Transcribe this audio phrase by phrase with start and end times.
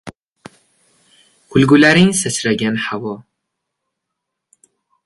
[1.51, 3.17] Kulgularing sachragan havo.